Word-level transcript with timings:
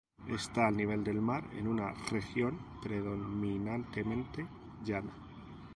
Está 0.35 0.65
al 0.65 0.77
nivel 0.77 1.03
del 1.03 1.21
mar 1.21 1.43
en 1.53 1.67
una 1.67 1.93
región 2.09 2.57
predominante 2.81 4.03
llana. 4.83 5.11